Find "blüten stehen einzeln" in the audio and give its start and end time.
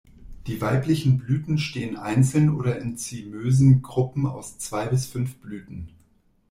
1.19-2.49